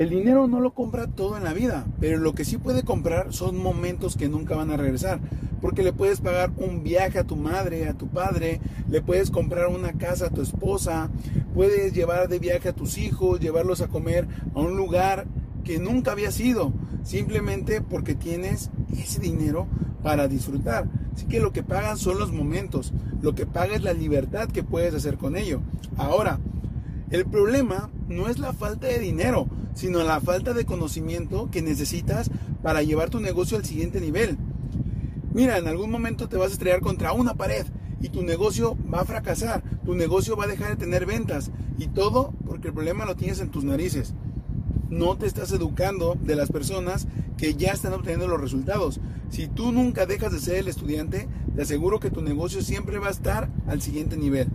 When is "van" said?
4.56-4.70